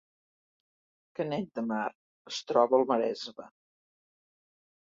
[1.19, 1.83] Canet de Mar
[2.33, 3.49] es troba al Maresme